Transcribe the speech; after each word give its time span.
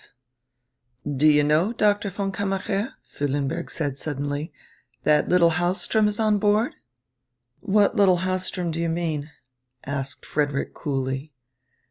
V 0.01 0.07
"Do 1.15 1.27
you 1.27 1.43
know, 1.43 1.73
Doctor 1.73 2.09
von 2.09 2.31
Kammacher," 2.31 2.93
Füllenberg 3.07 3.69
said 3.69 3.99
suddenly, 3.99 4.51
"that 5.03 5.29
little 5.29 5.51
Hahlström 5.51 6.07
is 6.07 6.19
on 6.19 6.39
board?" 6.39 6.73
"What 7.59 7.95
little 7.95 8.17
Hahlström 8.25 8.71
do 8.71 8.79
you 8.81 8.89
mean?" 8.89 9.29
asked 9.85 10.25
Frederick 10.25 10.73
coolly. 10.73 11.33